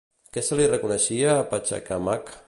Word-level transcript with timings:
Què 0.37 0.43
se 0.47 0.57
li 0.59 0.63
reconeixia 0.71 1.35
a 1.35 1.43
Pachacamac? 1.53 2.33